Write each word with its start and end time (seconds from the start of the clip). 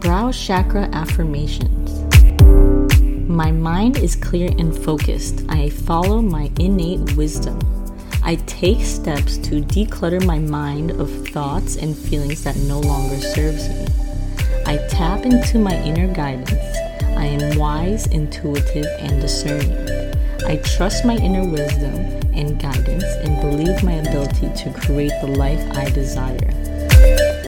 Brow 0.00 0.30
Chakra 0.30 0.88
Affirmations. 0.92 2.02
My 3.28 3.50
mind 3.50 3.96
is 3.96 4.14
clear 4.14 4.50
and 4.58 4.76
focused. 4.76 5.44
I 5.48 5.70
follow 5.70 6.20
my 6.20 6.50
innate 6.60 7.16
wisdom. 7.16 7.58
I 8.22 8.36
take 8.46 8.84
steps 8.84 9.38
to 9.38 9.62
declutter 9.62 10.24
my 10.24 10.38
mind 10.38 10.90
of 10.92 11.10
thoughts 11.28 11.76
and 11.76 11.96
feelings 11.96 12.44
that 12.44 12.56
no 12.56 12.80
longer 12.80 13.16
serves 13.16 13.68
me. 13.68 13.86
I 14.66 14.76
tap 14.88 15.24
into 15.24 15.58
my 15.58 15.74
inner 15.82 16.12
guidance. 16.12 16.52
I 17.16 17.26
am 17.26 17.58
wise, 17.58 18.06
intuitive, 18.08 18.86
and 18.98 19.20
discerning. 19.20 20.14
I 20.46 20.56
trust 20.58 21.04
my 21.04 21.16
inner 21.16 21.48
wisdom 21.48 21.94
and 22.34 22.60
guidance 22.60 23.04
and 23.04 23.40
believe 23.40 23.82
my 23.82 23.94
ability 23.94 24.52
to 24.62 24.72
create 24.78 25.12
the 25.20 25.28
life 25.28 25.64
I 25.76 25.88
desire. 25.90 26.65